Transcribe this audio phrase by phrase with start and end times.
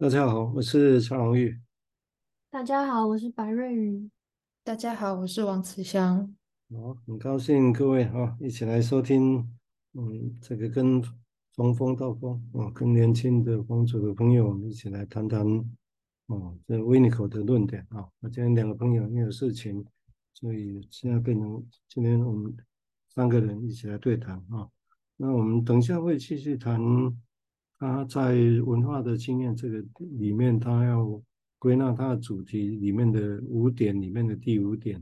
[0.00, 1.60] 大家好，我是蔡荣玉。
[2.50, 4.08] 大家好，我是白瑞宇。
[4.62, 6.36] 大家好，我是王慈祥。
[6.70, 9.38] 好，很高兴各位啊一起来收听，
[9.94, 11.02] 嗯，这个跟
[11.50, 15.44] 从风到风啊，跟年轻的风主的朋友，我们一起来谈谈
[16.26, 18.08] 哦，这 Winiko 的论点啊。
[18.20, 19.84] 我今天两个朋友因为有事情，
[20.32, 22.56] 所以现在变成今天我们
[23.08, 24.70] 三个人一起来对谈啊。
[25.16, 26.80] 那我们等一下会继续谈。
[27.78, 28.34] 他在
[28.66, 29.84] 文化的经验这个
[30.18, 31.22] 里面，他要
[31.60, 35.00] 归纳他的主题里面的五点里面的第五点，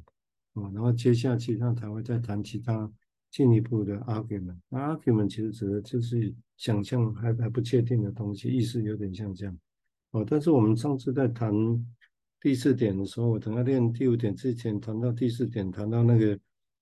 [0.53, 2.91] 哦，然后接下去他才会再谈其他
[3.31, 4.59] 进一步的 argument。
[4.69, 9.59] 那 argument 其实指的就是想象还还不确定的东西，意思有点像这样，
[10.11, 10.23] 哦。
[10.29, 11.51] 但是我们上次在谈
[12.43, 16.39] 第四点的时候，我等下练第五点之前谈到第四点，谈到那个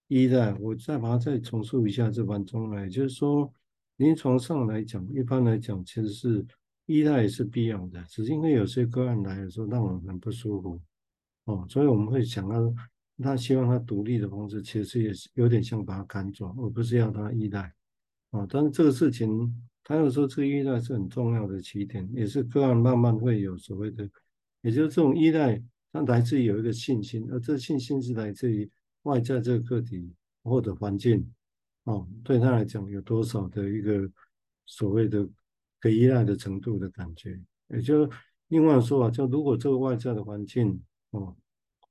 [0.08, 3.52] 依赖，我再把它再重述一下这番中来，就是说。
[3.96, 6.44] 临床上来讲，一般来讲，其实是
[6.86, 10.80] 依赖是必要的，只是因为有些个案来的时候让我们很不舒服，
[11.44, 12.56] 哦，所以我们会想到
[13.18, 17.72] 他希望他独立的方式，其实也是有点像把他赶走，而不是要他依赖，
[18.30, 24.08] 哦，但是这个事情，他又说这个依赖是很重要的起点，也是个案慢慢会有所谓的，
[24.62, 28.68] 也就是这种依赖，它来自于有一个信心，而这信心是来自于
[29.02, 31.24] 外在这个个体或者环境。
[31.84, 34.10] 哦，对他来讲有多少的一个
[34.64, 35.28] 所谓的
[35.78, 38.08] 可依赖的程度的感觉，也就
[38.48, 41.36] 另外说啊，就如果这个外在的环境哦，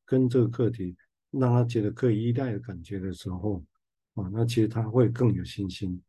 [0.04, 0.96] 跟这个个体
[1.30, 3.64] 让他觉得可以依赖的感觉的时候，
[4.16, 6.02] 哦，那其实他会更有信心，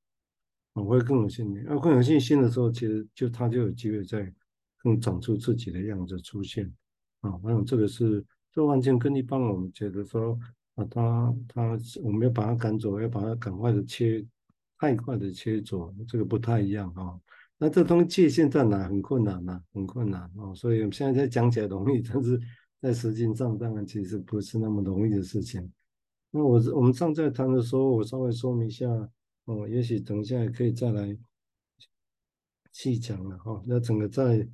[0.73, 1.63] 哦，会更有信心。
[1.67, 4.33] 那更有信心的时候，其实就他就有机会在
[4.79, 6.73] 更长出自己的样子出现，
[7.21, 10.39] 啊，我想这个是这完全跟一般我们觉得说。
[10.75, 14.27] 啊，他他，我们要把他赶走，要把他赶快的切，
[14.79, 17.19] 太快的切走，这个不太一样啊。
[17.57, 18.89] 那这东西界限在哪？
[18.89, 20.53] 很困难呐，很困难啊。
[20.53, 22.41] 所以我们现在在讲起来容易，但是
[22.81, 25.73] 在实际上当然其实不是那么容易的事情。
[26.33, 28.89] 那我我们上在谈的时候，我稍微说明一下
[29.45, 31.17] 哦，也许等一下也可以再来
[32.73, 33.63] 细讲了哈。
[33.65, 34.45] 那整个在，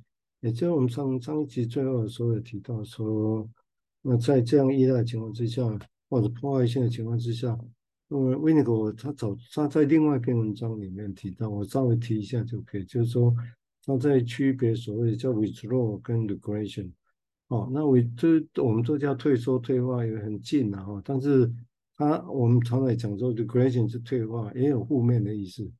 [0.41, 3.49] 也就我们上上一集最后的时候也提到说，
[4.03, 5.63] 那在这样依赖情况之下。
[6.11, 7.57] 或者破坏性的情况之下，
[8.09, 13.33] 那么 Winiko 他早他在另外一篇文章里面提到，我稍微提一下就可以，就是说
[13.85, 16.91] 他在区别所谓的叫 withdraw 跟 regression，
[17.47, 21.49] 哦，那 we，这我们都叫退缩退化也很近的哈，但是
[21.95, 25.71] 他我们常来讲说 regression 是退化，也有负面的意思，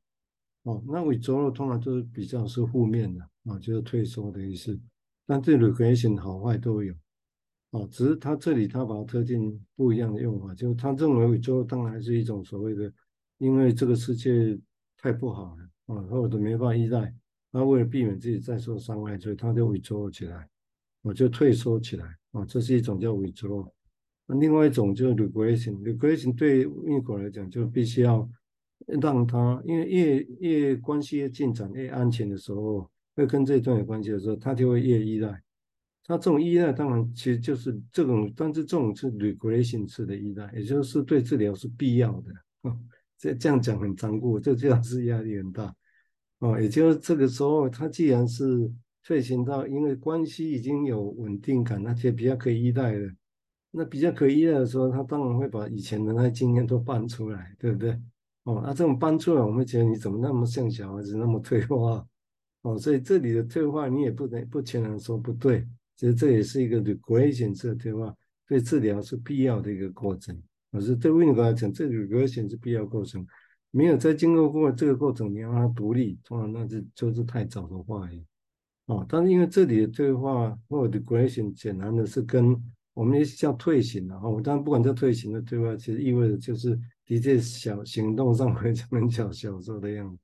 [0.63, 3.21] 哦，那 withdraw 通常都是比较是负面的
[3.51, 4.79] 啊，就是退缩的意思，
[5.27, 6.95] 但这 regression 好坏都有。
[7.71, 12.91] 哦，只是他这里他把它特定不一样的用法，就是他认为 withdraw 当然是一种所谓的，
[13.37, 14.59] 因为这个世界
[14.97, 17.13] 太不好了啊，或者没办法依赖，
[17.49, 20.49] 他为了避免自己再受伤害，所以他就 withdraw 起来，
[21.01, 23.65] 我就退缩起来啊，这是一种叫 withdraw。
[24.27, 28.29] 那另外一种就是 regression，regression 对英国来讲就必须要
[28.85, 35.41] 让他，因为越越关系越进展越安全的时候，会跟这段有关系的时候，他就会越依赖。
[36.11, 42.33] 那这种依赖当然其实就是这种，但是这种是 regression 式的依赖，也就是对治疗是必要的。
[42.63, 42.77] 哦，
[43.17, 45.73] 这这样讲很残酷，这这样是压力很大。
[46.39, 48.69] 哦，也就是这个时候，他既然是
[49.05, 53.09] 退行到，因为关系已经有稳定感，而且比较可以依赖的，
[53.71, 57.91] 那比较可以依赖的时候，他当然会把以前的那些经验都搬出来，对不对？
[58.43, 62.05] 哦，那这种搬出来，我们觉得你怎么那么像小孩子那么退化？
[62.63, 65.65] 哦，所以这里的退化，你也不能不全然说不对。
[65.95, 68.15] 其实这也是一个 regression 式的退化，
[68.47, 70.41] 对治疗是必要的一个过程。
[70.71, 73.27] 可是对 Winiko 来讲，这 regression 是必要过程，
[73.69, 78.23] 没有在经过过这个过程，你让它独立，通常那是就是太早的话语。
[78.85, 82.55] 哦，但是因为这里的退化或者 regression 显然的是跟
[82.93, 90.19] 我们也叫退行了哦，但不管叫退行的退化，其实意味着就是的确小行动上会 像小小时候的样子，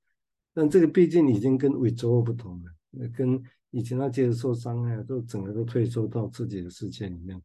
[0.53, 3.40] 但这个毕竟已经跟萎缩不同了，跟。
[3.72, 7.40] 以前他接受伤害，都整个都退缩到自己的世界里面，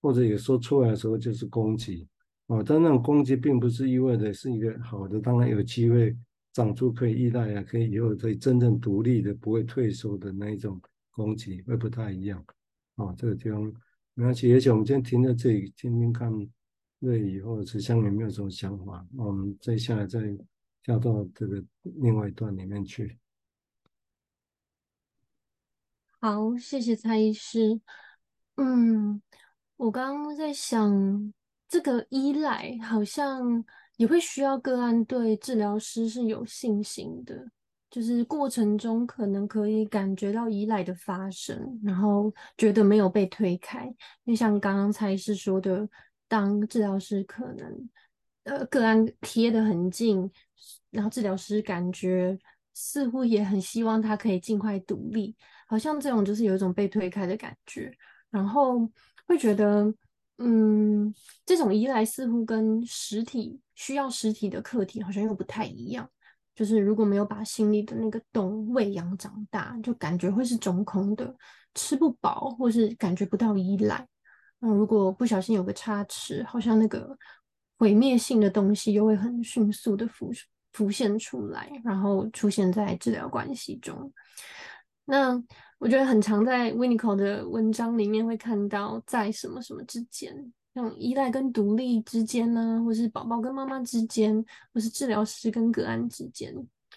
[0.00, 2.08] 或者有说出来的时候就是攻击，
[2.46, 6.16] 哦，但那种攻击并不是意味着是一个好的，当然有机会
[6.52, 10.80] 长出可以依赖啊，可以以后可以真正独立的，不会退缩的那一种
[11.10, 12.44] 攻击，会不太一样，
[12.94, 13.62] 哦，这个地方
[14.14, 16.32] 没关系，而且我们今天停在这里，听听看
[17.00, 20.20] 瑞宇或者是下面有没有什么想法，我们接下来再
[20.82, 23.18] 跳到这个另外一段里面去。
[26.24, 27.78] 好，谢谢蔡医师。
[28.56, 29.20] 嗯，
[29.76, 30.90] 我刚刚在想，
[31.68, 33.62] 这个依赖好像
[33.98, 37.46] 也会需要个案对治疗师是有信心的，
[37.90, 43.94] 就是过程中可能可以感觉到依赖的发生，然后觉得没有被推开。
[44.24, 45.86] 就像刚刚蔡医师说的，
[46.26, 47.90] 当治疗师可能
[48.44, 50.32] 呃个案贴得很近，
[50.88, 52.38] 然后治疗师感觉
[52.72, 57.92] 似乎也很希望他可以尽快独立，好像这种就是有一种被推开的感觉，
[58.30, 58.90] 然后
[59.26, 59.92] 会觉得
[60.38, 61.14] 嗯，
[61.46, 66.08] 这种依赖似乎跟实体需要实体的课题好像又不太一样。
[66.54, 71.34] 就是如果没有把心里的那个洞喂养长大，就感觉会是中空的，
[71.74, 74.06] 吃不饱，或是感觉不到依赖。
[74.60, 77.18] 那如果不小心有个差池，好像那个
[77.76, 80.30] 毁灭性的东西又会很迅速的浮
[80.72, 84.12] 浮现出来，然后出现在治疗关系中。
[85.04, 85.42] 那
[85.78, 90.52] 我觉得很常在 Winicko 的文章里面会看到，在什么什么之间。
[90.74, 96.52] 像依赖跟独立之间呢，或是宝宝跟妈妈之间，或是治疗师跟个案之间，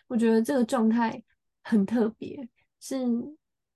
[0.08, 1.22] 我觉得这个状态
[1.64, 2.50] 很特别，
[2.80, 2.98] 是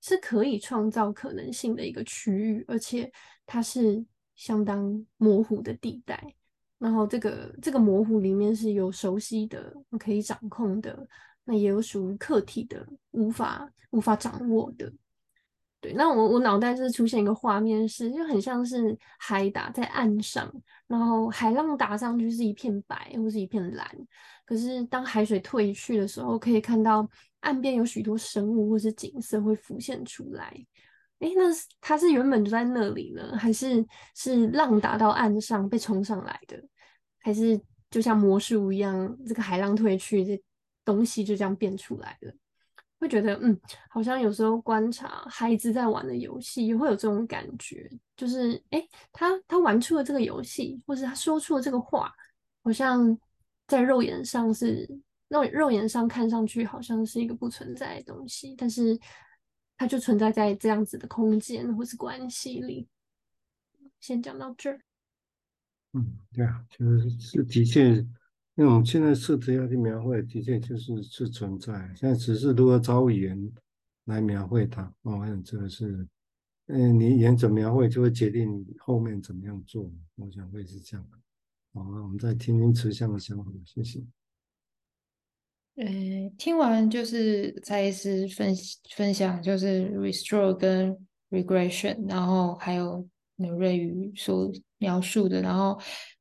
[0.00, 3.12] 是可以创造可能性的一个区域，而且
[3.46, 4.04] 它是
[4.34, 6.34] 相当模糊的地带。
[6.78, 11.06] 然后这个这个模糊里面是有熟悉的、可以掌控的，
[11.44, 14.92] 那也有属于客体的、无法无法掌握的。
[15.80, 20.48] 对，那我我脑袋就是出现一个画面是，是就很像是海打在岸上，
[20.86, 23.84] 然后海浪打上去是一片白或是一片蓝，
[24.46, 27.08] 可是当海水退去的时候，可以看到
[27.40, 30.54] 岸边有许多生物或是景色会浮现出来。
[31.18, 31.42] 诶，那
[31.80, 33.84] 它是原本就在那里呢，还是
[34.14, 36.62] 是浪打到岸上被冲上来的，
[37.18, 37.60] 还是
[37.90, 40.40] 就像魔术一样，这个海浪退去，这
[40.84, 42.32] 东西就这样变出来了？
[42.98, 52.14] 会觉得，嗯，好像有时候观察孩子在玩的游戏，也会有这种感觉，就是，诶，他他玩出了这个游戏，或是他说出了这个话，
[52.62, 53.18] 好像
[53.66, 54.88] 在肉眼上是
[55.26, 58.96] 肉肉眼上看上去好像是一个不存在的东西，但是
[59.76, 62.86] 它就存在在这样子的空间或是关系里。
[63.98, 64.80] 先讲到这儿。
[65.94, 68.06] 嗯，对啊，就是是的确。
[68.62, 73.52] 因为我们现在试图要去描绘的确就是是存在，现在只是如何找语言
[74.04, 74.84] 来描绘它。
[75.02, 76.06] 哦，我想这个是，
[76.66, 79.90] 嗯，你语言怎么描绘，就会决定你后面怎么样做。
[80.14, 81.04] 我想会是这样。
[81.74, 83.98] 好，那我们再听听慈祥的想法，谢谢。
[85.74, 85.84] 呃，
[86.38, 88.54] 听完就是蔡医师分
[88.94, 90.96] 分享，就是 restore 跟
[91.30, 93.04] regression，然后还有
[93.34, 95.76] 刘瑞宇所描述的，然后，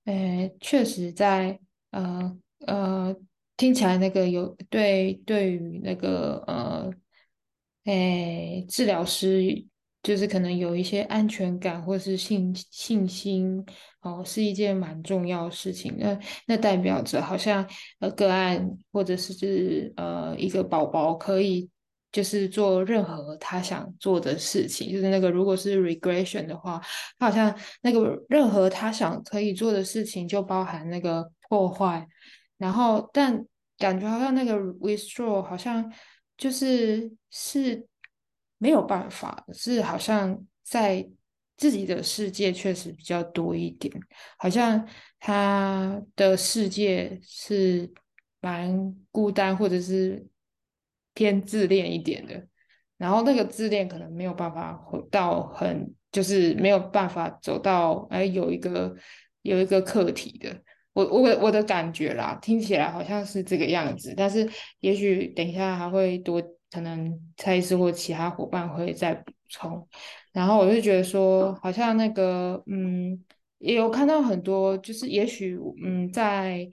[0.06, 1.60] 呃，确实在。
[1.92, 3.16] 呃呃，
[3.58, 6.92] 听起来那个有对对于那个呃，
[7.86, 9.66] 诶，治疗师
[10.04, 13.64] 就是可能有一些安全感或是信信心
[14.02, 15.96] 哦，是一件蛮重要的事情。
[15.98, 17.68] 那那代表着好像
[18.00, 21.70] 呃个案或者是呃一个宝宝可以
[22.12, 26.82] 就是做任何他想做的事情，就是那个如果是 regression 的话，
[27.20, 31.32] 他好像那个任何他想可以做的事情就包含那个。
[31.51, 32.07] 破坏，
[32.57, 33.45] 然后但
[33.77, 35.92] 感觉好像那个 withdraw 好像
[36.38, 37.86] 就是是
[38.57, 41.06] 没有办法，是好像在
[41.57, 43.94] 自己的世界确实比较多一点，
[44.38, 44.88] 好像
[45.19, 47.92] 他的世界是
[48.39, 50.25] 蛮孤单或者是
[51.13, 52.47] 偏自恋一点的，
[52.95, 58.95] 然后那个自恋可能没有办法回到很，就是没有办法走到哎有一个
[59.42, 60.64] 有一个课题的。
[60.94, 64.50] 我我我的感觉啦，听起来好像是这个样子，但是
[64.81, 69.88] 也许等一下还会多，可能蔡医师或其他伙伴会再补充。
[70.33, 73.18] 然后我就觉得说，好像那个嗯，
[73.60, 76.69] 也有看到很多，就是也许嗯，在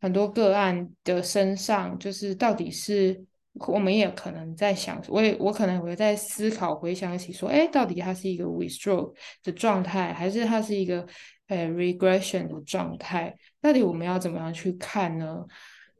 [0.00, 3.24] 很多个案的身上，就是到底是
[3.68, 9.12] 我们也可能在想，我也我可能会在思考回想起说，哎，到底它是一个 withdraw
[9.42, 11.06] 的状态，还是它是一个
[11.48, 13.36] 呃 regression 的状态？
[13.60, 15.44] 到底我们要怎么样去看呢？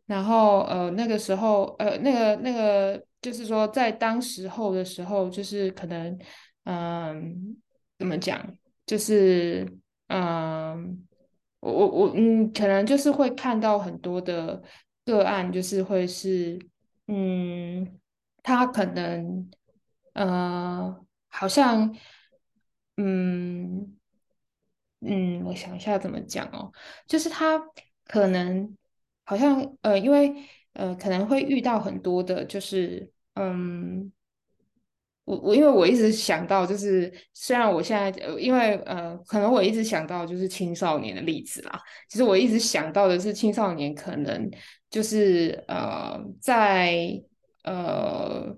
[0.07, 6.19] 然后呃，那个时候呃，那个那个就是说，在当时候的时候，就是可能
[6.65, 7.57] 嗯，
[7.99, 8.45] 怎么讲？
[8.87, 9.65] 就是
[10.09, 11.07] 嗯，
[11.61, 14.61] 我我我嗯，可能就是会看到很多的
[15.05, 16.59] 个案，就是会是
[17.07, 17.87] 嗯，
[18.43, 19.51] 他可能
[20.15, 20.99] 呃，
[21.29, 21.95] 好像
[22.97, 23.97] 嗯。
[25.01, 26.71] 嗯，我想一下怎么讲哦，
[27.07, 27.59] 就是他
[28.07, 28.77] 可能
[29.25, 30.33] 好像呃，因为
[30.75, 34.13] 呃，可能会遇到很多的，就是嗯，
[35.25, 44.51] 我我因为我一直想到，就是虽然我现在呃，因为呃，可能我一直想到就是青少年的例子啦，其实我一直想到的是青少年可能
[44.91, 47.23] 就是呃，在
[47.63, 48.55] 呃，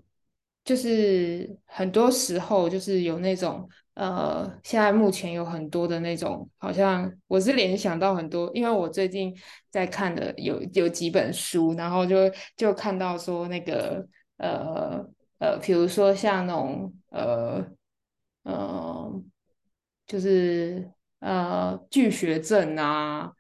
[0.64, 9.34] 就是很多时候就是有那种呃，现在目前有很多的那种，好像我是联想到很多，因为我最近
[9.70, 12.16] 在看的有有几本书，然后就
[12.56, 14.06] 就看到说那个
[14.38, 15.04] 呃
[15.38, 17.64] 呃，比如说像那种呃
[18.44, 19.22] 呃，
[20.06, 23.32] 就是呃拒学症啊，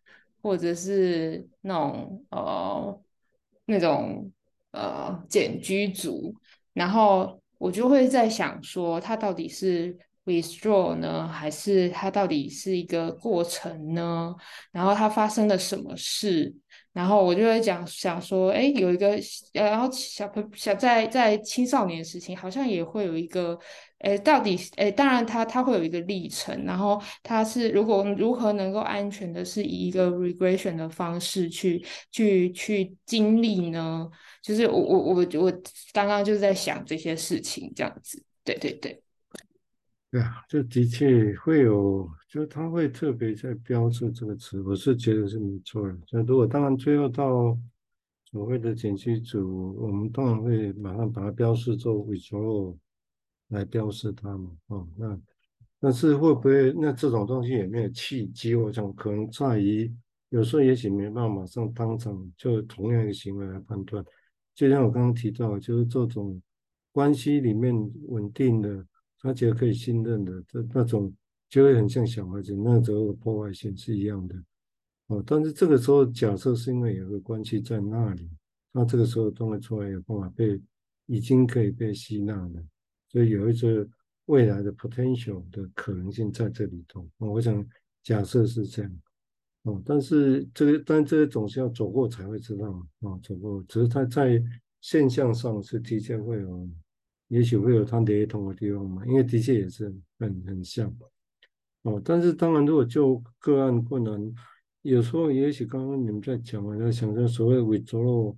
[0.42, 3.00] 或者是那种呃
[3.66, 4.30] 那种。
[4.74, 6.34] 呃，简居族，
[6.72, 9.94] 然后我就会在想说，他到底是
[10.24, 14.34] withdraw 呢，还是它到底是一个过程呢？
[14.70, 16.54] 然后它发生了什么事？
[16.92, 19.18] 然后我就会讲想说，哎，有一个，
[19.54, 23.58] 然后小朋小在在青少年时期，好像也会有一个，
[24.00, 34.06] 哎，到底，哎，当然他他会有一个历程，然后他是如果如何能够安全的，是以一个 regression 的方式去去去经历呢？
[34.42, 35.52] 就是我我我我
[35.94, 39.02] 刚刚就是在想这些事情，这样子，对对对。
[40.12, 45.98] 对啊，这的确会有，就是他会特别在标注这个词，我是觉得是没错的。
[46.10, 47.58] 那如果当然最后到
[48.30, 52.76] 所谓的减去组，我们当然会马上把它标示作 withdraw
[53.48, 54.50] 来标示它嘛。
[54.66, 55.18] 哦，那
[55.80, 58.54] 但是会不会那这种东西有没有契机？
[58.54, 59.90] 我想可能在于
[60.28, 64.04] 有时候也许没办法马上当场就同样一个行为来判断。
[64.54, 66.38] 就像我刚刚提到，就是这种
[66.92, 67.74] 关系里面
[68.08, 68.86] 稳定的。
[69.22, 71.14] 他觉得可以信任的，这那种
[71.48, 74.34] 就会很像小孩子那时候的破坏性是一样的
[75.06, 75.22] 哦。
[75.24, 78.28] 但是这个时候假设是因为有个关系在那里，
[78.72, 80.60] 那这个时候动会出来有办法被
[81.06, 82.64] 已经可以被吸纳了，
[83.10, 83.88] 所以有一个
[84.26, 87.08] 未来的 potential 的可能性在这里头。
[87.18, 87.64] 哦，我想
[88.02, 88.92] 假设是这样
[89.62, 94.42] 哦，但是这个但这个总是要走过才会知道啊，走过只是它在
[94.80, 96.68] 现象上是提前会有。
[97.32, 99.86] 也许会有它雷同的地方嘛，因为的确也是
[100.18, 100.94] 很很像
[101.80, 101.98] 哦。
[102.04, 104.34] 但是当然，如果就个案困难，
[104.82, 108.36] 有时候也许刚刚你们在讲啊，在想象所谓 withdraw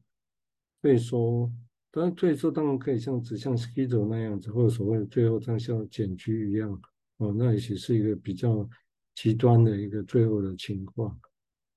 [0.81, 1.51] 退缩，
[1.91, 6.81] 当然退缩当然可以像只像 schizo 那样子，或者所谓最后像像茧居一样
[7.17, 8.69] 哦，那也许是一个比较
[9.17, 11.11] 极端的一个最后的情况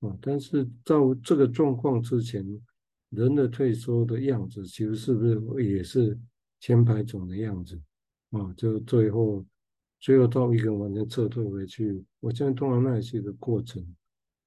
[0.02, 0.16] 啊。
[0.20, 2.46] 但是到这个状况之前，
[3.10, 5.26] 人的退缩的样子，其实是不
[5.58, 6.16] 是也是？
[6.60, 7.80] 千百种的样子，
[8.30, 9.44] 啊，就最后，
[10.00, 12.04] 最后到一个完全撤退回去。
[12.20, 13.80] 我现在通常那也是一个过程，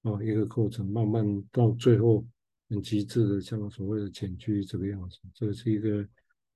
[0.03, 2.25] 啊，一个过程，慢慢到最后
[2.70, 5.20] 很极致的，像所谓的茧居这个样子。
[5.34, 6.06] 这是一个，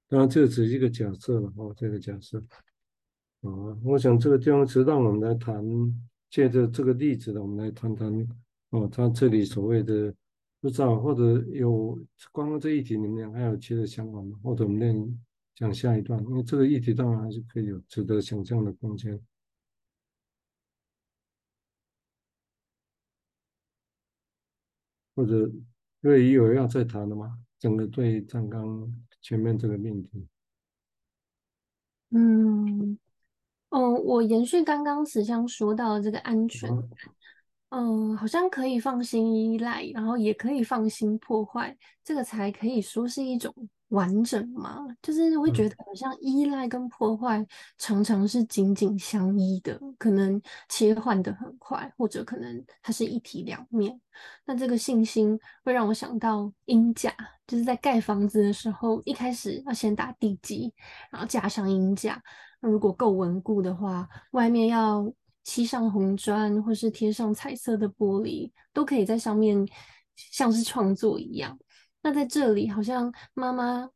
[0.10, 2.38] 当然这只是一个假设了，哦，这个假设。
[3.42, 3.50] 啊，
[3.84, 5.64] 我想这个地方是让我们来谈，
[6.30, 8.28] 借着这个例子呢，我们来谈谈，
[8.72, 10.14] 哦，他这里所谓的
[10.60, 11.98] 不知道，或者有
[12.32, 14.38] 光光这一题，你们俩还有其他想法吗？
[14.44, 15.22] 或者我们练。
[15.56, 19.20] 讲下一段，因为这个议题当然还是可以有值得想象的空间，
[25.16, 25.50] 或者
[26.02, 27.40] 因为也有要再谈的吗？
[27.58, 30.28] 整个对刚刚前面这个命题，
[32.10, 33.00] 嗯，
[33.70, 36.70] 哦，我延续刚刚慈香说到的这个安全，
[37.70, 43.56] 嗯、呃，好像可以放心依赖，然后也可以放心破坏，这个才可以说是一种。
[43.90, 44.80] 完整吗？
[45.02, 47.46] 就是会觉得好像依赖跟破坏
[47.78, 54.00] 常常是紧紧相依的，可能切换的很快，或者可能它是一体两面。
[54.46, 57.14] 那这个信心会让我想到鹰架，
[57.46, 60.74] 就是在盖房子的时候，一开始要先打地基，
[61.12, 62.22] 然后架上鹰架。
[62.62, 65.14] 那如果够稳固的话，外面要
[65.44, 69.64] 漆上红砖，或是贴上彩色的玻璃，都可以在上面
[70.16, 71.56] 像是创作一样。
[72.06, 73.90] 那在这里，好像妈妈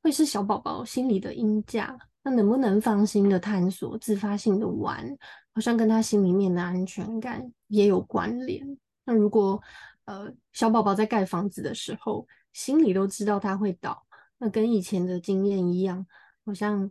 [0.00, 5.04] 会是小宝宝心里的鹰架，那能不能放心的探索、自发性的玩，
[5.52, 8.64] 好像跟他心里面的安全感也有关联。
[9.04, 9.60] 那如果
[10.04, 14.06] 呃小宝宝在盖房子的时候，心里都知道他会倒，
[14.38, 16.06] 那跟以前的经验一样，
[16.46, 16.88] 好像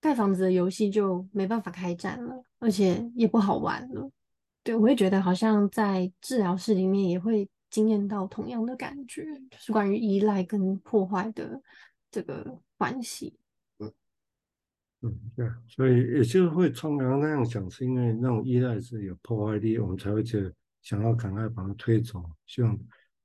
[0.00, 4.10] 盖房子的游戏就没办法开展了，而且也不好玩了。
[4.62, 7.46] 对，我会觉得好像在治疗室里面也会。
[7.70, 11.62] 经验到同样的感觉，就是关于依赖跟破坏的
[12.10, 13.38] 这个关系。
[13.78, 13.92] 嗯
[15.02, 22.24] 嗯，对，所以也就是会从刚刚那样想，是因为那种依赖是有破坏力，我们才会觉得想要赶快把它推走。
[22.46, 22.78] 希望，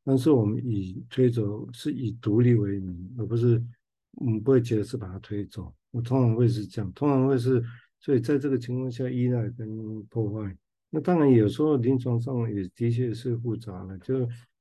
[0.03, 3.63] 但是我们以推走是以独立为名，而不是
[4.11, 5.73] 我们不会觉得是把它推走。
[5.91, 7.63] 我通常会是这样，通常会是，
[7.99, 10.55] 所以在这个情况下，依赖跟破坏。
[10.95, 14.19] 那当然，有时候临床上也的确是复杂的，就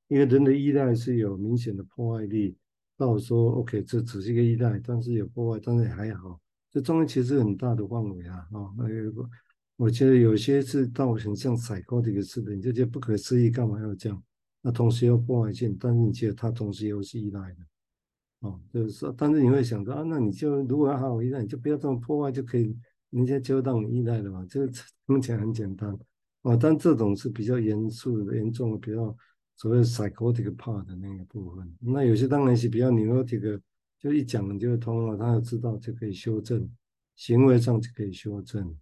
[0.09, 2.57] 因为人的依赖是有明显的破坏力，
[2.97, 6.41] 到说 OK，这只是一个依赖，但是有破坏，但是也还好。
[6.71, 9.29] 这中间其实很大的范围啊，啊，那有个，
[9.77, 14.23] 我觉得有些是到很像 psychotic 似的，你就觉得不可思议，干嘛要这样？
[14.63, 22.75] 那同时又破坏性，但是你觉得它同时又是依赖的，哦，就是说，但是你会想到啊，那你就如果要好好依赖，你就不要这么破坏就可以，
[23.11, 24.73] 人家就让你依赖了嘛，这个
[25.07, 25.95] 听起来很简单，
[26.43, 29.17] 啊，但这种是比较严肃的、严重的，比较
[29.57, 31.75] 所谓 psychotic part 的那个部分。
[31.81, 33.61] 那有些当然是比较 neurotic。
[34.03, 36.69] 就一讲就通了，他要知道就可以修正，
[37.15, 38.77] 行为上就可以修正。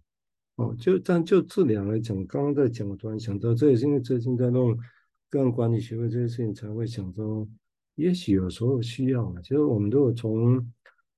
[0.55, 4.75] 哦，就但就这两来讲，刚刚在讲，我突然想到，这也是因为最近在弄
[5.29, 7.47] 个人管理学会这些事情，才会想说，
[7.93, 9.35] 也许有时候需要啊。
[9.43, 10.67] 其实我们如果从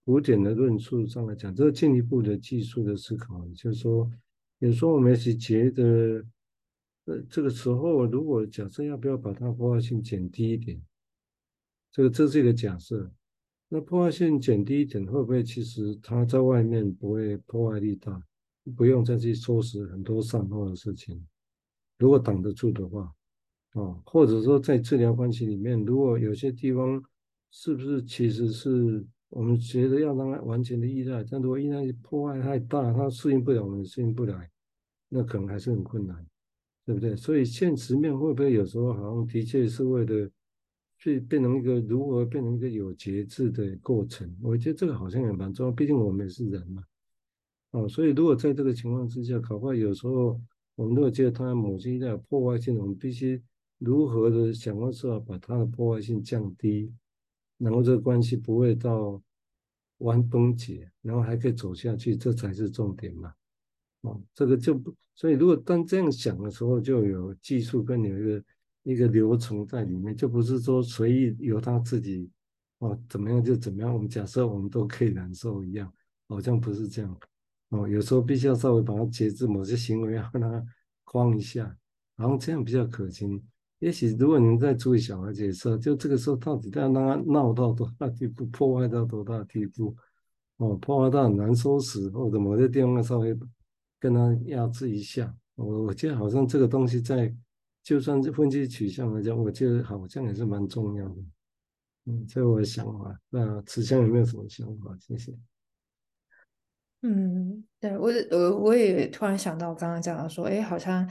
[0.03, 4.11] 古典的论述上来讲，这个进一步的技术的思考，就是说，
[4.59, 6.21] 有时候我们是觉得，
[7.05, 10.81] 呃，这个时候如果假设要不要把它破坏性减低一点，
[11.91, 13.11] 这个这是一个假设。
[13.69, 18.21] 那破坏性减低一点，会不会其实它在外面不会破坏力大，
[18.75, 21.25] 不用再去收拾很多善后的事情？
[21.97, 23.11] 如果挡得住的话，
[23.71, 27.03] 啊，或者说在治疗关系里面，如果有些地方
[27.51, 34.51] 是不是其实是我们觉得要让它完全的依赖，但如果依赖破坏太大，它适应不了，我们适应不来，
[35.09, 36.23] 那可能还是很困难，
[36.85, 37.15] 对不对？
[37.15, 40.29] 所以现实面会不会有时候好像的确是为了。
[40.99, 46.81] 去变成一个如何变成一个有节制的过程，我觉得这个好像也蛮重要，毕竟我们也是人嘛。
[47.71, 50.39] 哦，所以如果在这个情况之下，搞不好有时候
[50.75, 53.43] 我们如果觉得它某些的破坏性，我们必须
[53.79, 56.89] 如何的想方设法把它的破坏性降低，
[57.57, 59.21] 然后这个关系不会到
[59.97, 63.33] 完崩解，然后还可以走下去，这才是重点嘛。
[64.03, 68.43] 哦，这个就不，所以如果当这样想的时候，就有技术跟有一个。
[68.85, 72.29] 一个流程在里面，就不是说随意由他自己
[72.79, 73.93] 哦怎么样就怎么样。
[73.93, 75.89] 我们假设我们都可以忍受一样，
[76.27, 77.17] 好像不是这样
[77.69, 77.87] 哦。
[77.87, 80.61] 有时候必须要稍微把它节制，某些行为让它
[81.05, 81.73] 框一下，
[82.17, 83.41] 然后这样比较可行。
[83.79, 89.95] 也许如果你们在注意小孩子的时候，就这个时候到底要让他闹到多大地步，破坏到多大地步
[90.57, 93.33] 哦，破坏到很难收拾，或者某些地方稍微
[94.03, 95.33] 跟他压制一下。
[95.55, 97.33] 我我觉得好像这个东西在。
[97.85, 101.15] 就算是分析取向来讲，我觉得好像也是蛮重要的。
[102.05, 103.19] 嗯，这是我的想法。
[103.29, 104.95] 那慈香有没有什么想法？
[105.01, 105.33] 谢谢。
[107.01, 111.05] 嗯，对我我我也突然想到，刚刚讲到说，哎，好像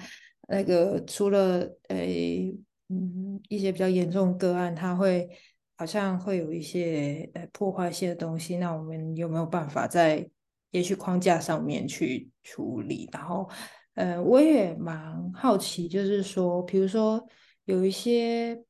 [0.49, 2.57] 那个除了诶，
[2.89, 5.29] 嗯，一些比较严重个案，它会
[5.77, 8.57] 好像会有一些呃破坏性的东西。
[8.57, 10.27] 那我们有没有办法在
[10.73, 13.09] 也许框架上面去处理？
[13.13, 13.49] 然后。
[13.95, 17.23] 呃，我也蛮好奇，就是说，比如说
[17.67, 18.65] 有一些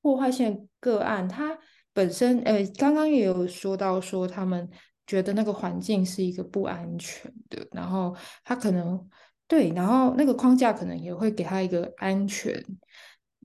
[0.00, 1.58] 破坏性个案，它
[1.92, 4.70] 本身，呃，刚刚也有说到说，他们
[5.04, 9.04] 觉得那个环境是一个不安全的，然后他可能
[9.48, 12.64] 对，然后那个框架可能也会给他一个安全，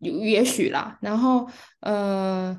[0.02, 1.50] 也许啦，然后
[1.80, 2.56] 呃，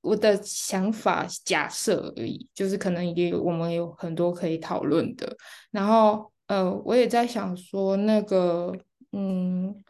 [0.00, 5.36] 我的想法假设而已，就是可能也有我们有很多可以讨论的，
[5.70, 6.30] 然后。
[6.48, 8.74] 呃，我也在想说，那个，
[9.12, 9.84] 嗯，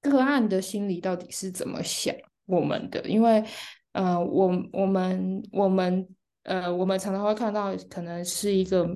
[0.00, 2.14] 个案的心理到底是怎么想
[2.46, 3.00] 我们的？
[3.08, 3.44] 因为，
[3.90, 6.06] 呃，我我们我们
[6.44, 8.88] 呃，我们常常会看到，可能是一个，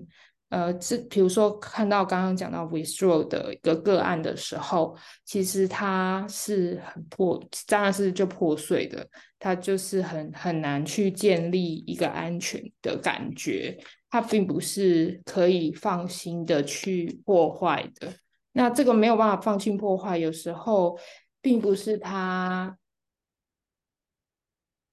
[0.49, 9.05] 呃，这比如说看到刚刚讲到 withdraw 的一个个案的时候，其实它是很破，当然是就破碎的，
[9.41, 13.77] 它就是很很难去建立一个安全的感觉。
[14.09, 18.15] 它并不是可以放心的去破坏的。
[18.53, 20.97] 那这个没有办法放心破坏，有时候
[21.43, 22.79] 并不是他，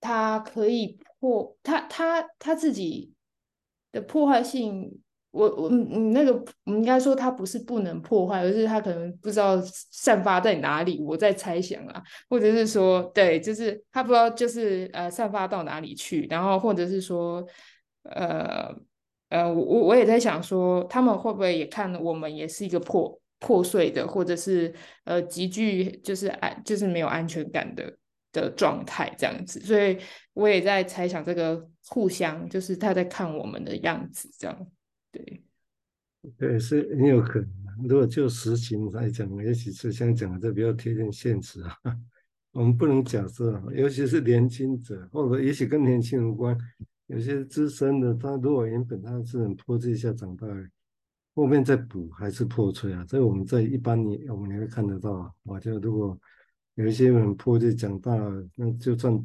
[0.01, 3.13] 他可以破他他他自己
[3.91, 4.99] 的破坏性。
[5.33, 9.59] 我我嗯那个我们应该说他不是不能破坏，而是他可能不知道
[9.91, 11.01] 散发在哪里。
[11.01, 17.45] 我在猜想啊，或者是说对，就是他不知道就是呃散发到哪里去，然后或者是说
[18.03, 18.73] 呃。
[19.29, 24.71] 呃，我我也在想说，他们会不会也看我们也是一个破破碎的，或者是
[25.05, 27.91] 呃极具就是安就是没有安全感的
[28.31, 29.97] 的状态这样子，所以
[30.33, 34.67] 我也在猜想这个互相就是他在看我们的样子这样，
[35.13, 35.43] 对，
[36.37, 37.49] 对，是很有可能。
[37.87, 41.77] 如果就实情来讲，也许是像讲的这比较贴近现实啊，
[42.51, 46.57] 我们不能假设啊，尤其是年轻者，或者也许跟年轻无关。
[47.07, 50.47] 有些资深的，他如果原本他是很破碎下长大，
[51.35, 53.05] 后面再补还是破碎啊。
[53.05, 55.31] 所以我们在一般你我们也会看得到啊。
[55.43, 56.19] 我觉得如果
[56.75, 58.15] 有一些很破碎长大，
[58.55, 59.21] 那就算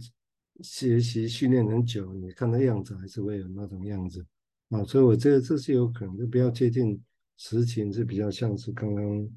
[0.61, 4.27] 学习训练很久，你看那样子还是会有那种样子
[4.71, 7.01] 啊，所以我觉得这是有可能，就比较接近
[7.37, 9.29] 实情，是比较像是刚刚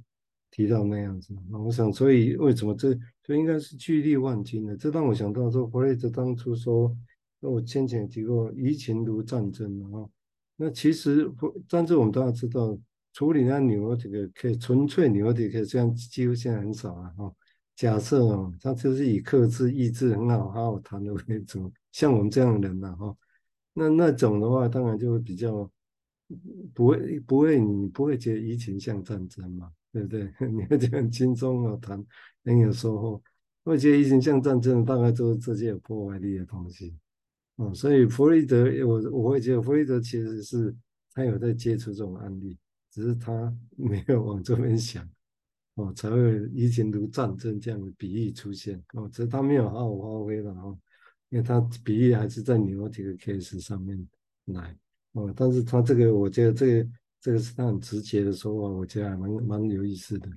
[0.50, 1.34] 提到那样子。
[1.50, 4.76] 那我想，所以为什么这就应该是巨力万金的？
[4.76, 6.96] 这让我想到说，弗雷德当初说，
[7.40, 10.10] 那我先前提过，疫情如战争啊。
[10.58, 11.32] 那其实
[11.68, 12.78] 战争我们大家知道，
[13.14, 17.34] 处理那牛这个，可以纯粹 neurotic case，这样几乎现在很少了哈。
[17.76, 23.16] 假设哦，他就是以克制、意志很好、好好谈的为主，像我们这样的人呐哈，
[23.74, 25.70] 那那种的话，当然就会比较
[26.74, 30.32] 不会不会，你不会觉得疫情像战争嘛，对不对？
[30.52, 32.04] 你会觉得很轻松哦，谈
[32.44, 33.22] 很有收获。
[33.64, 36.96] 会觉得疫情像战争，大概都是这些有破坏力的东西。
[37.58, 40.76] 哦，所以弗雷德，我我会觉得弗雷德其实是
[41.14, 42.58] 他有在接触这种案例，
[42.90, 45.08] 只是他 没有往这边想。
[45.76, 50.78] 哦，才会疫情如战争这样的比喻出现哦，只是他没有好好发挥了哦，
[51.32, 54.08] 因为他比喻还是在牛体的 case 上面
[54.46, 54.78] 来
[55.14, 56.90] 哦，但是他这个我觉得这个
[57.20, 60.30] 这个是他很直接的说法，我觉得还蛮蛮有意思的。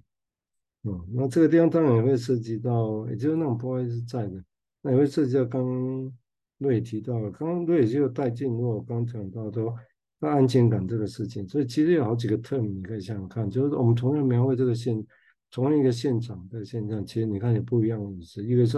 [0.83, 4.43] 哦，那这个地方当然也会涉及到，也就是那种破坏是在的，
[4.81, 6.13] 那也会涉及到刚刚
[6.59, 9.75] 瑞提到了，刚刚瑞就带进入我刚讲到说
[10.19, 15.05] 那安全感这个事情，所以其实有好几个 term 你可以想想看，就是我们同样描绘这个现。
[15.51, 18.45] 同一个现场的现象，其实你看也不一样的意思。
[18.45, 18.77] 一个是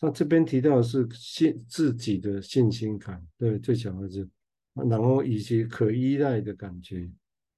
[0.00, 4.26] 他这边提到的是信自己的信心感，对，最小的是，
[4.74, 7.10] 然后以及可依赖的感觉，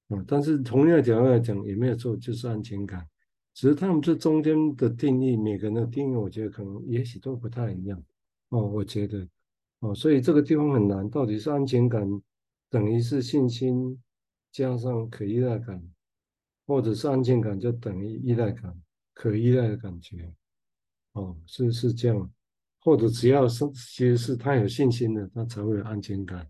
[0.09, 3.07] 啊，但是同样的角度来讲也没有错，就是安全感。
[3.55, 8.03] 只是他们这中间的定义，每个人的定义，我觉得可能也许都不太一样。
[8.49, 9.29] 哦，我觉得，
[9.81, 12.07] 哦，所以这个地方很难，到底是安全感
[12.69, 14.01] 等于是信心
[14.51, 15.83] 加上可依赖感。
[16.65, 18.73] 或者是安全感就等于依赖感，
[19.13, 20.33] 可依赖的感觉，
[21.13, 22.33] 哦，是是这样，
[22.81, 26.49] 或者只要是其实是他有信心的，他才会有安全感，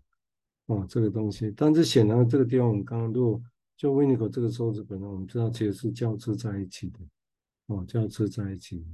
[0.67, 1.51] 哦，这个东西。
[1.55, 3.41] 但是显然这个地方，我们刚刚如果
[3.75, 6.99] 就 w i n i c o 这个数字本身，我们知道其实是交织在一起的，
[7.67, 8.85] 哦，交织在一起。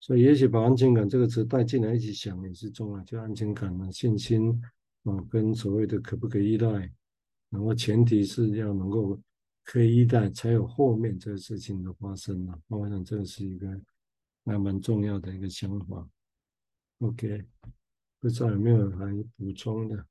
[0.00, 4.50] 所以也许把安全感这个词带进来一起想也是重要，就安全感啊、信心
[5.04, 6.90] 啊，跟所谓的可不可依赖，
[7.50, 9.20] 然后前提是要能够。
[9.62, 12.58] 可以依赖，才有后面这个事情的发生了。
[12.66, 13.68] 我想这是一个
[14.50, 16.08] 还蛮重要的一个想法。
[16.98, 17.46] OK，
[18.18, 20.06] 不知道有没有还补充的？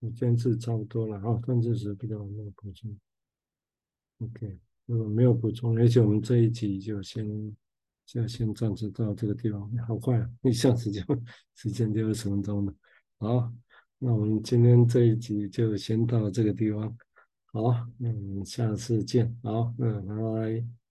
[0.00, 2.98] 我今天是差不多了啊，但这是比较没有补充。
[4.18, 7.56] OK，如果没有补充，而且我们这一集就先
[8.04, 9.70] 就先暂时到这个地方。
[9.86, 11.02] 好快啊，一下子就
[11.54, 12.74] 时间就二十分钟了。
[13.18, 13.52] 好。
[14.04, 16.98] 那我们今天这一集就先到这个地方，
[17.52, 20.81] 好，嗯，下次见，好，嗯，拜拜。